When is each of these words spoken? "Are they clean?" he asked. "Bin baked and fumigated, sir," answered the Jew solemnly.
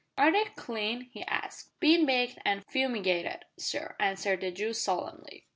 "Are 0.17 0.31
they 0.31 0.45
clean?" 0.55 1.09
he 1.13 1.21
asked. 1.25 1.79
"Bin 1.79 2.07
baked 2.07 2.39
and 2.43 2.65
fumigated, 2.65 3.45
sir," 3.57 3.95
answered 3.99 4.41
the 4.41 4.49
Jew 4.49 4.73
solemnly. 4.73 5.45